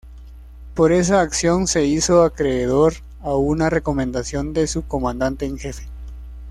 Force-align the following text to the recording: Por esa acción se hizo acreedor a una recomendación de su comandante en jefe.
Por 0.73 0.91
esa 0.93 1.21
acción 1.21 1.67
se 1.67 1.85
hizo 1.85 2.23
acreedor 2.23 2.93
a 3.21 3.35
una 3.35 3.69
recomendación 3.69 4.51
de 4.51 4.65
su 4.65 4.87
comandante 4.87 5.45
en 5.45 5.59
jefe. 5.59 5.83